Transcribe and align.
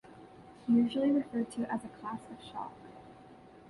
Usually 0.67 1.11
referred 1.11 1.51
to 1.51 1.71
as 1.71 1.85
a 1.85 1.99
"class" 2.01 2.21
of 2.31 2.43
shock. 2.51 2.73